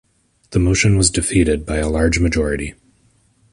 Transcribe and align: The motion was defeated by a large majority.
The 0.49 0.57
motion 0.57 0.97
was 0.97 1.11
defeated 1.11 1.63
by 1.63 1.77
a 1.77 1.87
large 1.87 2.17
majority. 2.17 2.73